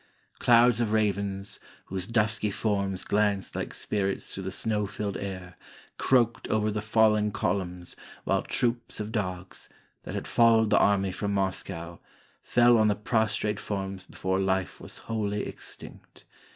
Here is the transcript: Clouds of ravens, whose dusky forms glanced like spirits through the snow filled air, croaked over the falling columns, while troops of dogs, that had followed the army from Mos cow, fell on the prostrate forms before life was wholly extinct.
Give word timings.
Clouds 0.39 0.81
of 0.81 0.93
ravens, 0.93 1.59
whose 1.85 2.07
dusky 2.07 2.49
forms 2.49 3.03
glanced 3.03 3.55
like 3.55 3.71
spirits 3.71 4.33
through 4.33 4.41
the 4.45 4.51
snow 4.51 4.87
filled 4.87 5.15
air, 5.15 5.55
croaked 5.99 6.47
over 6.47 6.71
the 6.71 6.81
falling 6.81 7.29
columns, 7.31 7.95
while 8.23 8.41
troops 8.41 8.99
of 8.99 9.11
dogs, 9.11 9.69
that 10.01 10.15
had 10.15 10.25
followed 10.27 10.71
the 10.71 10.79
army 10.79 11.11
from 11.11 11.31
Mos 11.35 11.61
cow, 11.61 11.99
fell 12.41 12.79
on 12.79 12.87
the 12.87 12.95
prostrate 12.95 13.59
forms 13.59 14.03
before 14.05 14.39
life 14.39 14.81
was 14.81 14.97
wholly 15.05 15.45
extinct. 15.45 16.25